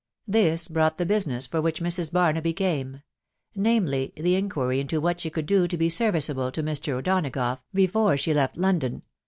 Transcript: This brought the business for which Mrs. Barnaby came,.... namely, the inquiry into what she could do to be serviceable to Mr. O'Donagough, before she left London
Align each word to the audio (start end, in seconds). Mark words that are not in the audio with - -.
This 0.25 0.67
brought 0.67 0.97
the 0.97 1.05
business 1.05 1.45
for 1.45 1.61
which 1.61 1.79
Mrs. 1.79 2.11
Barnaby 2.11 2.53
came,.... 2.53 3.03
namely, 3.53 4.11
the 4.17 4.33
inquiry 4.33 4.79
into 4.79 4.99
what 4.99 5.19
she 5.19 5.29
could 5.29 5.45
do 5.45 5.67
to 5.67 5.77
be 5.77 5.89
serviceable 5.89 6.51
to 6.53 6.63
Mr. 6.63 6.93
O'Donagough, 6.93 7.59
before 7.71 8.17
she 8.17 8.33
left 8.33 8.57
London 8.57 9.03